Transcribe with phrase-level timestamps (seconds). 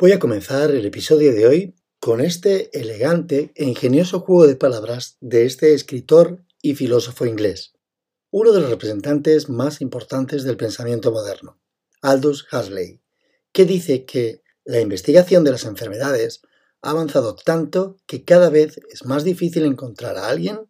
[0.00, 5.18] Voy a comenzar el episodio de hoy con este elegante e ingenioso juego de palabras
[5.20, 7.74] de este escritor y filósofo inglés,
[8.30, 11.60] uno de los representantes más importantes del pensamiento moderno,
[12.00, 13.02] Aldous Huxley,
[13.52, 16.40] que dice que la investigación de las enfermedades
[16.80, 20.60] ha avanzado tanto que cada vez es más difícil encontrar a alguien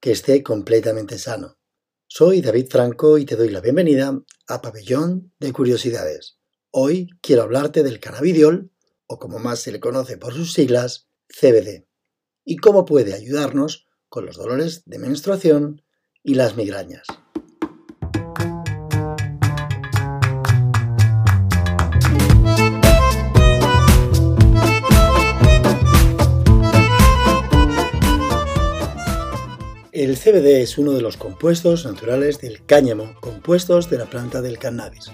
[0.00, 1.58] que esté completamente sano.
[2.06, 6.38] Soy David Franco y te doy la bienvenida a Pabellón de Curiosidades.
[6.74, 8.70] Hoy quiero hablarte del cannabidiol,
[9.06, 11.86] o como más se le conoce por sus siglas, CBD,
[12.46, 15.82] y cómo puede ayudarnos con los dolores de menstruación
[16.22, 17.06] y las migrañas.
[29.92, 34.58] El CBD es uno de los compuestos naturales del cáñamo, compuestos de la planta del
[34.58, 35.10] cannabis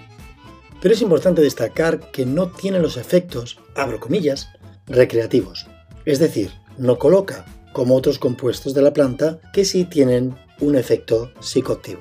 [0.80, 4.48] pero es importante destacar que no tiene los efectos, abro comillas,
[4.86, 5.66] recreativos.
[6.04, 11.32] Es decir, no coloca, como otros compuestos de la planta, que sí tienen un efecto
[11.40, 12.00] psicoactivo.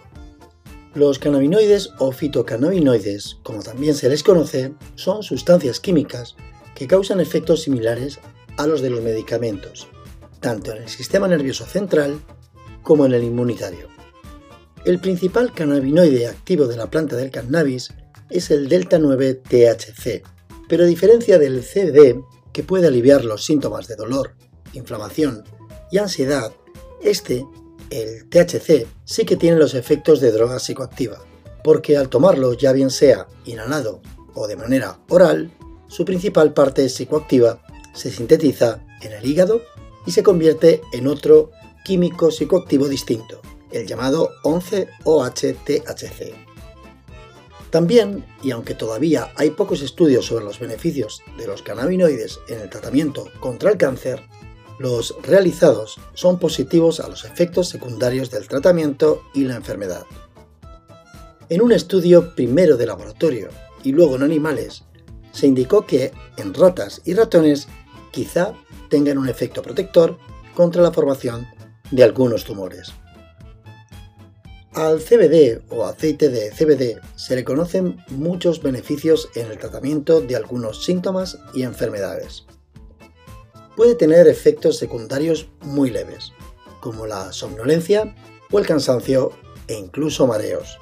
[0.93, 6.35] Los cannabinoides o fitocannabinoides, como también se les conoce, son sustancias químicas
[6.73, 8.19] que causan efectos similares
[8.57, 9.87] a los de los medicamentos,
[10.39, 12.19] tanto en el sistema nervioso central
[12.81, 13.89] como en el inmunitario.
[14.85, 17.89] El principal cannabinoide activo de la planta del cannabis
[18.29, 20.23] es el delta 9 THC,
[20.67, 24.35] pero a diferencia del CBD, que puede aliviar los síntomas de dolor,
[24.73, 25.43] inflamación
[25.91, 26.51] y ansiedad,
[27.01, 27.45] este,
[27.89, 31.19] el THC, sí que tiene los efectos de droga psicoactiva,
[31.63, 34.01] porque al tomarlo ya bien sea inhalado
[34.33, 35.51] o de manera oral,
[35.87, 37.61] su principal parte psicoactiva
[37.93, 39.61] se sintetiza en el hígado
[40.05, 41.51] y se convierte en otro
[41.83, 43.41] químico psicoactivo distinto,
[43.71, 46.46] el llamado 11-OH-THC.
[47.69, 52.69] También, y aunque todavía hay pocos estudios sobre los beneficios de los cannabinoides en el
[52.69, 54.23] tratamiento contra el cáncer,
[54.79, 60.05] los realizados son positivos a los efectos secundarios del tratamiento y la enfermedad.
[61.49, 63.49] En un estudio primero de laboratorio
[63.83, 64.83] y luego en animales,
[65.31, 67.67] se indicó que en ratas y ratones
[68.11, 68.53] quizá
[68.89, 70.17] tengan un efecto protector
[70.55, 71.47] contra la formación
[71.91, 72.93] de algunos tumores.
[74.77, 80.35] Al CBD o aceite de CBD se le conocen muchos beneficios en el tratamiento de
[80.35, 82.45] algunos síntomas y enfermedades.
[83.75, 86.31] Puede tener efectos secundarios muy leves,
[86.79, 88.13] como la somnolencia
[88.51, 89.31] o el cansancio
[89.67, 90.77] e incluso mareos.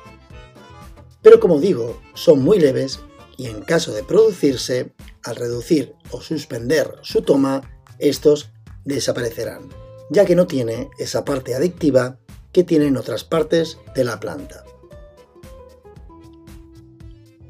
[1.21, 2.99] Pero como digo, son muy leves
[3.37, 4.91] y en caso de producirse,
[5.23, 7.61] al reducir o suspender su toma,
[7.99, 8.51] estos
[8.83, 9.69] desaparecerán,
[10.09, 12.19] ya que no tiene esa parte adictiva
[12.55, 14.63] que tienen otras partes de la planta.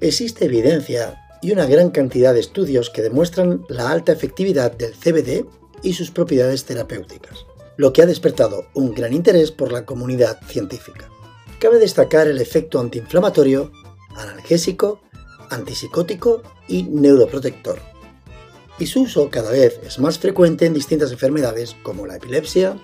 [0.01, 5.45] Existe evidencia y una gran cantidad de estudios que demuestran la alta efectividad del CBD
[5.83, 7.45] y sus propiedades terapéuticas,
[7.77, 11.07] lo que ha despertado un gran interés por la comunidad científica.
[11.59, 13.71] Cabe destacar el efecto antiinflamatorio,
[14.15, 15.01] analgésico,
[15.51, 17.79] antipsicótico y neuroprotector.
[18.79, 22.75] Y su uso cada vez es más frecuente en distintas enfermedades como la epilepsia,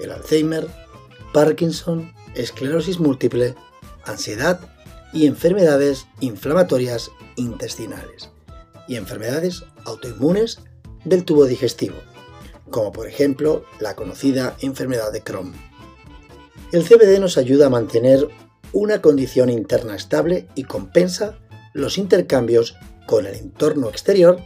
[0.00, 0.68] el Alzheimer,
[1.32, 3.54] Parkinson, esclerosis múltiple,
[4.04, 4.60] ansiedad
[5.12, 8.30] y enfermedades inflamatorias intestinales
[8.86, 10.60] y enfermedades autoinmunes
[11.04, 11.96] del tubo digestivo,
[12.70, 15.52] como por ejemplo la conocida enfermedad de Crohn.
[16.70, 18.28] El CBD nos ayuda a mantener
[18.72, 21.38] una condición interna estable y compensa
[21.72, 22.76] los intercambios
[23.06, 24.38] con el entorno exterior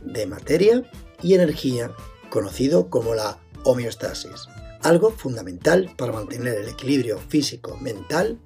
[0.00, 0.82] de materia
[1.22, 1.90] y energía,
[2.30, 4.48] conocido como la homeostasis
[4.82, 8.38] algo fundamental para mantener el equilibrio físico, mental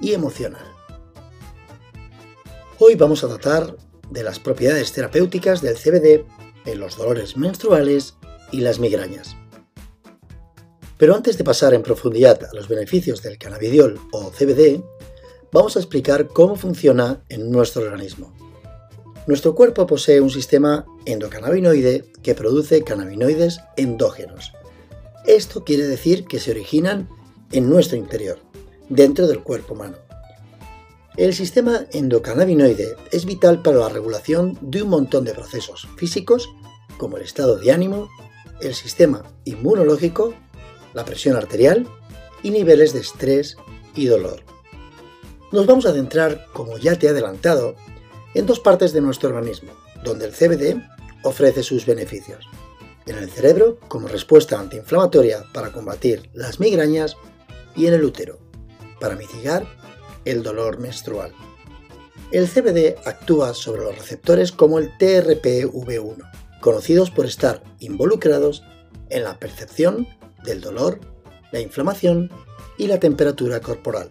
[0.00, 0.64] y emocional.
[2.78, 3.76] Hoy vamos a tratar
[4.10, 6.24] de las propiedades terapéuticas del CBD
[6.66, 8.16] en los dolores menstruales
[8.50, 9.36] y las migrañas.
[10.98, 14.82] Pero antes de pasar en profundidad a los beneficios del cannabidiol o CBD,
[15.50, 18.32] vamos a explicar cómo funciona en nuestro organismo.
[19.26, 24.52] Nuestro cuerpo posee un sistema endocannabinoide que produce cannabinoides endógenos,
[25.26, 27.08] esto quiere decir que se originan
[27.52, 28.38] en nuestro interior,
[28.88, 29.96] dentro del cuerpo humano.
[31.16, 36.48] El sistema endocannabinoide es vital para la regulación de un montón de procesos físicos,
[36.96, 38.08] como el estado de ánimo,
[38.60, 40.34] el sistema inmunológico,
[40.94, 41.86] la presión arterial
[42.42, 43.56] y niveles de estrés
[43.94, 44.42] y dolor.
[45.52, 47.76] Nos vamos a centrar, como ya te he adelantado,
[48.34, 49.72] en dos partes de nuestro organismo,
[50.02, 50.82] donde el CBD
[51.22, 52.48] ofrece sus beneficios
[53.06, 57.16] en el cerebro como respuesta antiinflamatoria para combatir las migrañas
[57.74, 58.38] y en el útero
[59.00, 59.66] para mitigar
[60.24, 61.32] el dolor menstrual.
[62.30, 68.62] El CBD actúa sobre los receptores como el TRPV1, conocidos por estar involucrados
[69.10, 70.08] en la percepción
[70.44, 71.00] del dolor,
[71.50, 72.30] la inflamación
[72.78, 74.10] y la temperatura corporal.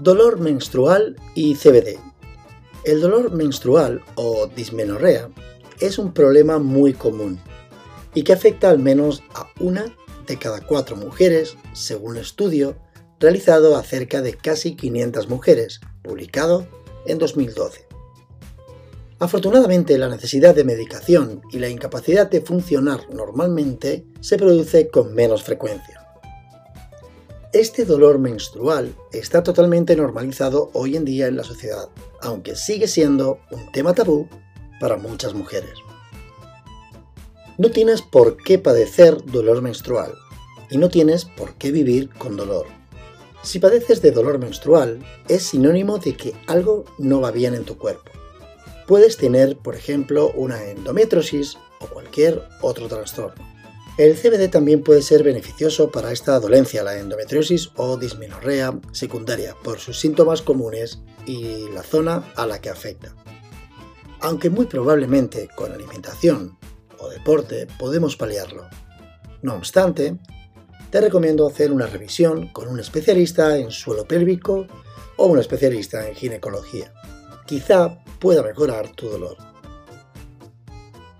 [0.00, 1.98] Dolor menstrual y CBD.
[2.84, 5.28] El dolor menstrual o dismenorrea
[5.80, 7.40] es un problema muy común
[8.14, 9.94] y que afecta al menos a una
[10.26, 12.76] de cada cuatro mujeres, según un estudio
[13.18, 16.66] realizado a cerca de casi 500 mujeres, publicado
[17.06, 17.86] en 2012.
[19.18, 25.42] Afortunadamente, la necesidad de medicación y la incapacidad de funcionar normalmente se produce con menos
[25.42, 26.00] frecuencia.
[27.52, 31.88] Este dolor menstrual está totalmente normalizado hoy en día en la sociedad,
[32.22, 34.28] aunque sigue siendo un tema tabú
[34.80, 35.74] para muchas mujeres.
[37.58, 40.14] No tienes por qué padecer dolor menstrual
[40.70, 42.66] y no tienes por qué vivir con dolor.
[43.42, 47.78] Si padeces de dolor menstrual, es sinónimo de que algo no va bien en tu
[47.78, 48.10] cuerpo.
[48.86, 53.50] Puedes tener, por ejemplo, una endometriosis o cualquier otro trastorno.
[53.98, 59.78] El CBD también puede ser beneficioso para esta dolencia, la endometriosis o dismenorrea secundaria, por
[59.78, 63.14] sus síntomas comunes y la zona a la que afecta.
[64.20, 66.58] Aunque muy probablemente con alimentación
[66.98, 68.68] o deporte podemos paliarlo.
[69.42, 70.18] No obstante,
[70.90, 74.66] te recomiendo hacer una revisión con un especialista en suelo pélvico
[75.16, 76.92] o un especialista en ginecología.
[77.46, 79.36] Quizá pueda mejorar tu dolor.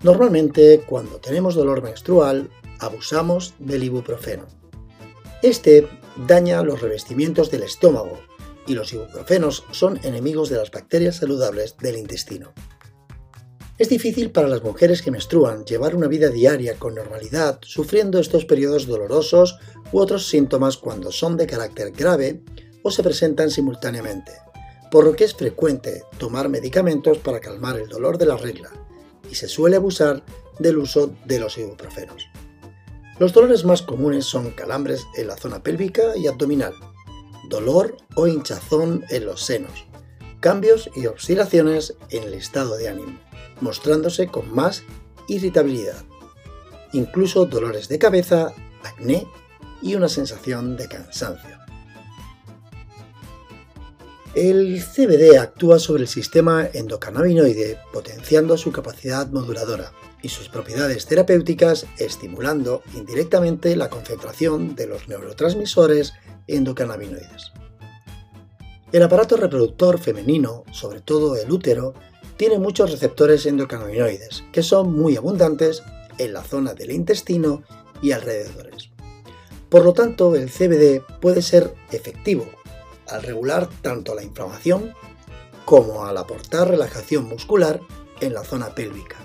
[0.03, 2.49] Normalmente, cuando tenemos dolor menstrual,
[2.79, 4.47] abusamos del ibuprofeno.
[5.41, 5.87] Este
[6.27, 8.19] daña los revestimientos del estómago
[8.67, 12.53] y los ibuprofenos son enemigos de las bacterias saludables del intestino.
[13.81, 18.45] Es difícil para las mujeres que menstruan llevar una vida diaria con normalidad, sufriendo estos
[18.45, 19.57] periodos dolorosos
[19.91, 22.43] u otros síntomas cuando son de carácter grave
[22.83, 24.33] o se presentan simultáneamente,
[24.91, 28.69] por lo que es frecuente tomar medicamentos para calmar el dolor de la regla
[29.27, 30.23] y se suele abusar
[30.59, 32.27] del uso de los ibuprofenos.
[33.17, 36.75] Los dolores más comunes son calambres en la zona pélvica y abdominal,
[37.49, 39.87] dolor o hinchazón en los senos,
[40.41, 43.17] cambios y oscilaciones en el estado de ánimo
[43.61, 44.83] mostrándose con más
[45.27, 46.03] irritabilidad,
[46.91, 48.53] incluso dolores de cabeza,
[48.83, 49.25] acné
[49.81, 51.61] y una sensación de cansancio.
[54.33, 59.91] El CBD actúa sobre el sistema endocannabinoide potenciando su capacidad moduladora
[60.21, 66.13] y sus propiedades terapéuticas estimulando indirectamente la concentración de los neurotransmisores
[66.47, 67.51] endocannabinoides.
[68.91, 71.93] El aparato reproductor femenino, sobre todo el útero,
[72.35, 75.81] tiene muchos receptores endocannabinoides, que son muy abundantes
[76.17, 77.63] en la zona del intestino
[78.01, 78.89] y alrededores.
[79.69, 82.45] Por lo tanto, el CBD puede ser efectivo
[83.07, 84.93] al regular tanto la inflamación
[85.63, 87.79] como al aportar relajación muscular
[88.19, 89.17] en la zona pélvica.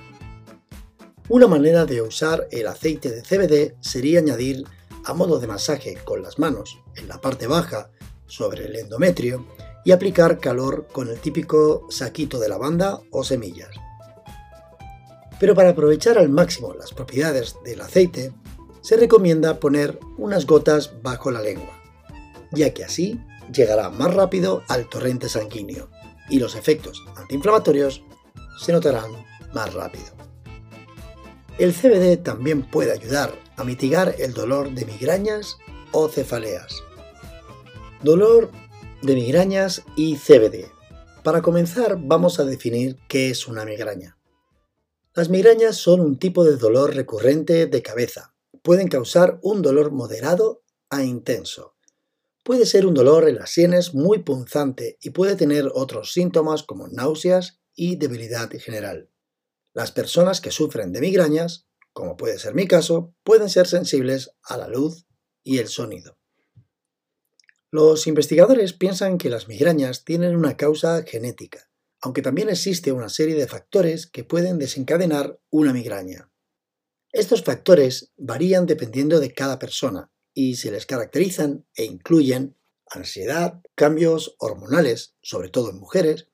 [1.28, 4.62] Una manera de usar el aceite de CBD sería añadir
[5.04, 7.90] a modo de masaje con las manos en la parte baja
[8.26, 9.46] sobre el endometrio
[9.84, 13.70] y aplicar calor con el típico saquito de lavanda o semillas.
[15.38, 18.32] Pero para aprovechar al máximo las propiedades del aceite,
[18.80, 21.80] se recomienda poner unas gotas bajo la lengua,
[22.52, 23.20] ya que así
[23.52, 25.90] llegará más rápido al torrente sanguíneo
[26.28, 28.02] y los efectos antiinflamatorios
[28.58, 29.10] se notarán
[29.54, 30.16] más rápido.
[31.58, 35.56] El CBD también puede ayudar a mitigar el dolor de migrañas
[35.92, 36.82] o cefaleas.
[38.02, 38.50] Dolor
[39.02, 40.70] de migrañas y CBD.
[41.24, 44.18] Para comenzar vamos a definir qué es una migraña.
[45.14, 48.34] Las migrañas son un tipo de dolor recurrente de cabeza.
[48.62, 51.74] Pueden causar un dolor moderado a intenso.
[52.44, 56.88] Puede ser un dolor en las sienes muy punzante y puede tener otros síntomas como
[56.88, 59.10] náuseas y debilidad general.
[59.72, 64.58] Las personas que sufren de migrañas, como puede ser mi caso, pueden ser sensibles a
[64.58, 65.06] la luz
[65.42, 66.18] y el sonido.
[67.78, 71.68] Los investigadores piensan que las migrañas tienen una causa genética,
[72.00, 76.30] aunque también existe una serie de factores que pueden desencadenar una migraña.
[77.12, 82.56] Estos factores varían dependiendo de cada persona y se les caracterizan e incluyen
[82.88, 86.28] ansiedad, cambios hormonales, sobre todo en mujeres,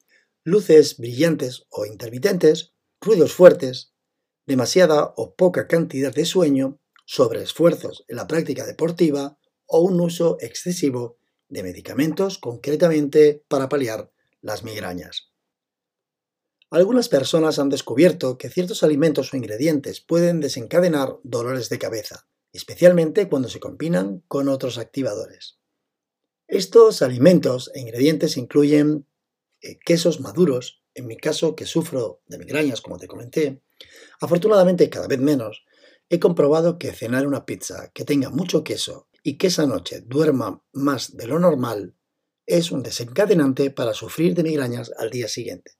[0.44, 3.94] luces brillantes o intermitentes, ruidos fuertes,
[4.46, 11.18] demasiada o poca cantidad de sueño, sobreesfuerzos en la práctica deportiva o un uso excesivo
[11.52, 15.30] de medicamentos concretamente para paliar las migrañas.
[16.71, 23.28] Algunas personas han descubierto que ciertos alimentos o ingredientes pueden desencadenar dolores de cabeza, especialmente
[23.28, 25.59] cuando se combinan con otros activadores.
[26.49, 29.06] Estos alimentos e ingredientes incluyen
[29.61, 33.61] eh, quesos maduros, en mi caso que sufro de migrañas como te comenté,
[34.21, 35.64] afortunadamente cada vez menos,
[36.09, 40.62] he comprobado que cenar una pizza que tenga mucho queso y que esa noche duerma
[40.73, 41.95] más de lo normal
[42.47, 45.73] es un desencadenante para sufrir de migrañas al día siguiente.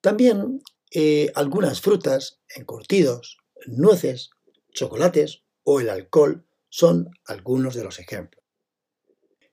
[0.00, 4.30] También eh, algunas frutas, encurtidos, nueces,
[4.72, 8.42] chocolates o el alcohol son algunos de los ejemplos.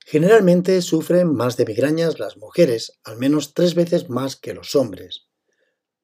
[0.05, 5.27] Generalmente sufren más de migrañas las mujeres, al menos tres veces más que los hombres.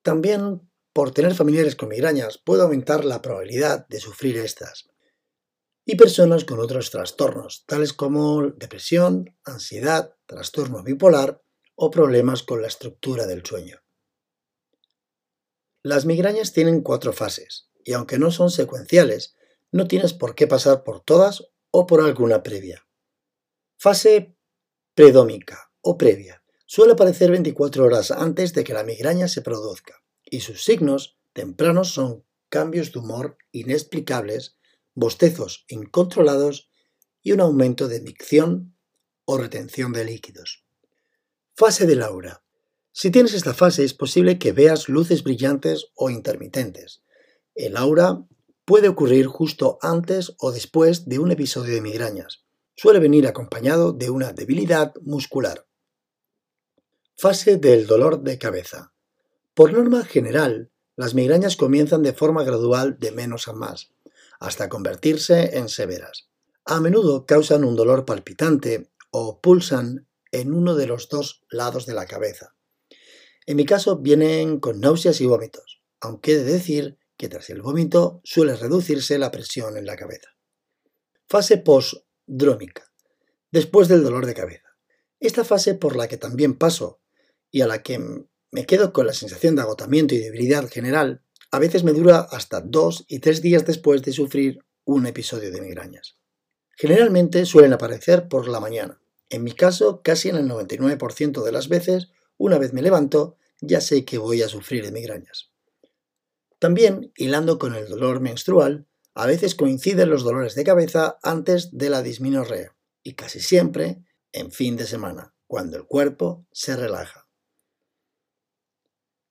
[0.03, 4.89] También, por tener familiares con migrañas, puede aumentar la probabilidad de sufrir estas.
[5.85, 11.43] Y personas con otros trastornos, tales como depresión, ansiedad, trastorno bipolar
[11.75, 13.81] o problemas con la estructura del sueño.
[15.83, 19.35] Las migrañas tienen cuatro fases, y aunque no son secuenciales,
[19.71, 22.87] no tienes por qué pasar por todas o por alguna previa.
[23.77, 24.35] Fase
[24.95, 26.41] predómica o previa.
[26.65, 31.89] Suele aparecer 24 horas antes de que la migraña se produzca, y sus signos tempranos
[31.89, 34.57] son cambios de humor inexplicables,
[34.95, 36.69] bostezos incontrolados
[37.21, 38.75] y un aumento de micción
[39.25, 40.65] o retención de líquidos.
[41.53, 42.43] Fase de Laura.
[42.91, 47.03] Si tienes esta fase es posible que veas luces brillantes o intermitentes.
[47.53, 48.25] El aura
[48.63, 52.45] puede ocurrir justo antes o después de un episodio de migrañas.
[52.75, 55.67] Suele venir acompañado de una debilidad muscular.
[57.15, 58.93] Fase del dolor de cabeza.
[59.53, 63.94] Por norma general, las migrañas comienzan de forma gradual de menos a más,
[64.45, 66.29] hasta convertirse en severas.
[66.65, 71.93] A menudo causan un dolor palpitante o pulsan en uno de los dos lados de
[71.93, 72.55] la cabeza.
[73.45, 77.61] En mi caso vienen con náuseas y vómitos, aunque he de decir que tras el
[77.61, 80.29] vómito suele reducirse la presión en la cabeza.
[81.27, 82.91] Fase postdrómica,
[83.51, 84.77] después del dolor de cabeza.
[85.19, 86.99] Esta fase por la que también paso
[87.51, 87.99] y a la que
[88.51, 91.23] me quedo con la sensación de agotamiento y debilidad general,
[91.55, 95.61] a veces me dura hasta dos y tres días después de sufrir un episodio de
[95.61, 96.17] migrañas.
[96.75, 98.99] Generalmente suelen aparecer por la mañana.
[99.29, 103.79] En mi caso, casi en el 99% de las veces una vez me levanto, ya
[103.79, 105.53] sé que voy a sufrir de migrañas.
[106.59, 111.89] También, hilando con el dolor menstrual, a veces coinciden los dolores de cabeza antes de
[111.89, 117.24] la disminorrea y casi siempre en fin de semana, cuando el cuerpo se relaja.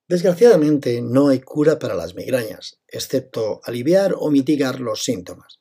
[0.07, 5.61] Desgraciadamente no hay cura para las migrañas, excepto aliviar o mitigar los síntomas.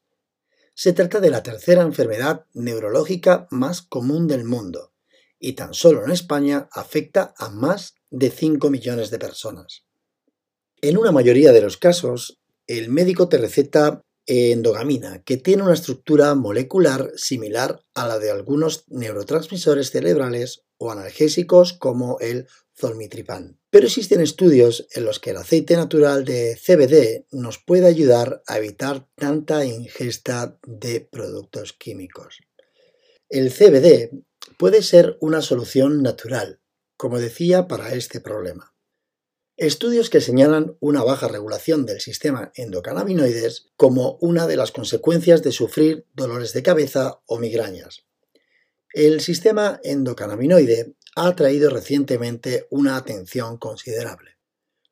[0.76, 4.92] Se trata de la tercera enfermedad neurológica más común del mundo
[5.40, 9.86] y tan solo en España afecta a más de 5 millones de personas.
[10.82, 16.34] En una mayoría de los casos, el médico te receta endogamina, que tiene una estructura
[16.36, 23.60] molecular similar a la de algunos neurotransmisores cerebrales o analgésicos como el zolmitripán.
[23.70, 28.58] Pero existen estudios en los que el aceite natural de CBD nos puede ayudar a
[28.58, 32.40] evitar tanta ingesta de productos químicos.
[33.30, 34.12] El CBD
[34.58, 36.62] puede ser una solución natural,
[36.98, 38.74] como decía, para este problema.
[39.56, 45.52] Estudios que señalan una baja regulación del sistema endocannabinoides como una de las consecuencias de
[45.52, 48.06] sufrir dolores de cabeza o migrañas.
[48.94, 54.38] El sistema endocannabinoide ha atraído recientemente una atención considerable.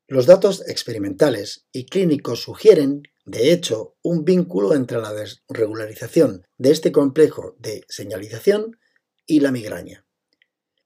[0.07, 6.91] Los datos experimentales y clínicos sugieren, de hecho, un vínculo entre la desregularización de este
[6.91, 8.77] complejo de señalización
[9.25, 10.05] y la migraña.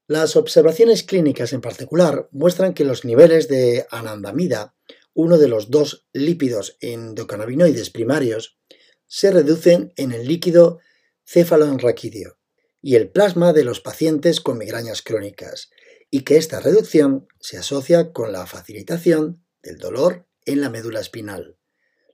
[0.08, 4.76] Las observaciones clínicas en particular muestran que los niveles de anandamida,
[5.16, 8.60] uno de los dos lípidos endocannabinoides primarios,
[9.08, 10.80] se reducen en el líquido
[11.26, 12.38] cefaloenraquídeo
[12.86, 15.72] y el plasma de los pacientes con migrañas crónicas,
[16.12, 21.58] y que esta reducción se asocia con la facilitación del dolor en la médula espinal.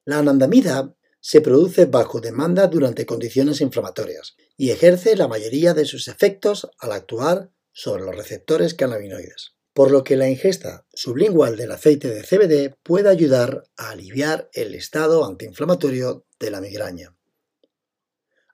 [0.05, 6.07] La anandamida se produce bajo demanda durante condiciones inflamatorias y ejerce la mayoría de sus
[6.07, 12.07] efectos al actuar sobre los receptores cannabinoides, por lo que la ingesta sublingual del aceite
[12.07, 17.13] de CBD puede ayudar a aliviar el estado antiinflamatorio de la migraña.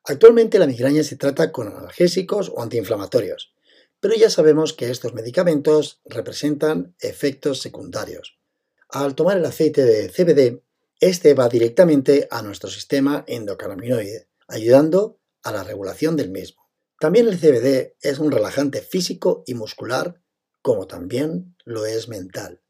[0.09, 3.53] Actualmente la migraña se trata con analgésicos o antiinflamatorios,
[3.99, 8.39] pero ya sabemos que estos medicamentos representan efectos secundarios.
[8.87, 10.63] Al tomar el aceite de CBD,
[11.01, 16.69] este va directamente a nuestro sistema endocannabinoide, ayudando a la regulación del mismo.
[17.01, 20.21] También el CBD es un relajante físico y muscular,
[20.61, 22.61] como también lo es mental.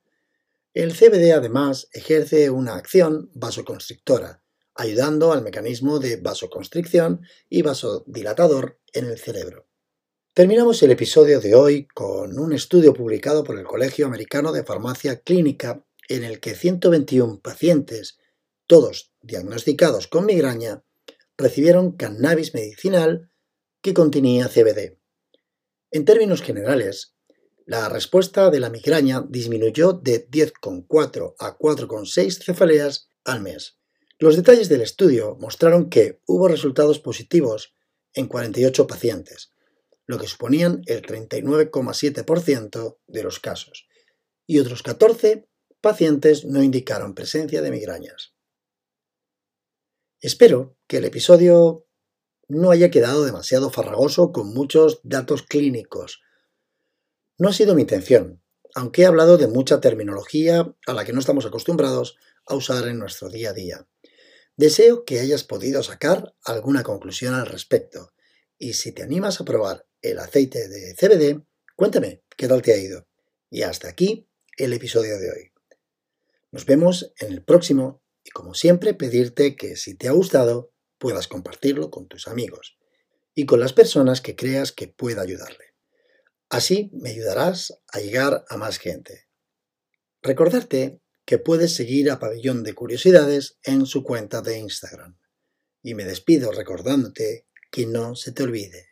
[0.73, 4.41] El CBD además ejerce una acción vasoconstrictora,
[4.77, 9.67] ayudando al mecanismo de vasoconstricción y vasodilatador en el cerebro.
[10.33, 15.21] Terminamos el episodio de hoy con un estudio publicado por el Colegio Americano de Farmacia
[15.21, 18.19] Clínica en el que 121 pacientes,
[18.67, 20.83] todos diagnosticados con migraña,
[21.37, 23.31] recibieron cannabis medicinal
[23.81, 24.97] que contenía CBD.
[25.91, 27.15] En términos generales,
[27.65, 33.76] la respuesta de la migraña disminuyó de 10,4 a 4,6 cefaleas al mes.
[34.19, 37.75] Los detalles del estudio mostraron que hubo resultados positivos
[38.13, 39.53] en 48 pacientes,
[40.07, 43.87] lo que suponían el 39,7% de los casos,
[44.47, 45.47] y otros 14
[45.81, 48.33] pacientes no indicaron presencia de migrañas.
[50.19, 51.85] Espero que el episodio
[52.47, 56.21] no haya quedado demasiado farragoso con muchos datos clínicos.
[57.37, 58.41] No ha sido mi intención,
[58.73, 62.97] aunque he hablado de mucha terminología a la que no estamos acostumbrados a usar en
[62.97, 63.87] nuestro día a día.
[64.57, 68.11] Deseo que hayas podido sacar alguna conclusión al respecto,
[68.57, 71.45] y si te animas a probar el aceite de CBD,
[71.75, 73.07] cuéntame qué tal te ha ido.
[73.51, 75.51] Y hasta aquí el episodio de hoy.
[76.51, 81.27] Nos vemos en el próximo y como siempre pedirte que si te ha gustado puedas
[81.27, 82.79] compartirlo con tus amigos
[83.35, 85.75] y con las personas que creas que pueda ayudarle.
[86.49, 89.27] Así me ayudarás a llegar a más gente.
[90.23, 95.17] Recordarte que puedes seguir a Pabellón de Curiosidades en su cuenta de Instagram.
[95.83, 98.85] Y me despido recordándote que no se te olvide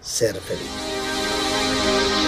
[0.00, 2.19] ser feliz.